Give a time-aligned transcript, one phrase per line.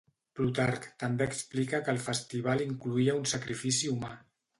[0.37, 4.11] Plutarc també explica que el festival incloïa un sacrifici humà.